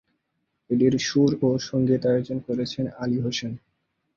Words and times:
এটির 0.69 0.95
সুর 0.99 1.31
ও 1.41 1.49
সঙ্গীতায়োজন 1.69 2.37
করেছেন 2.47 2.85
আলী 3.03 3.19
হোসেন। 3.19 3.51